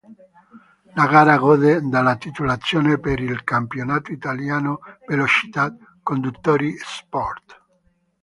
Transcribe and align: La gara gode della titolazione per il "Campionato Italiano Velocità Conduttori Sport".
La 0.95 1.05
gara 1.05 1.37
gode 1.37 1.79
della 1.81 2.15
titolazione 2.15 2.97
per 2.99 3.19
il 3.19 3.43
"Campionato 3.43 4.11
Italiano 4.11 4.79
Velocità 5.05 5.71
Conduttori 6.01 6.75
Sport". 6.79 7.63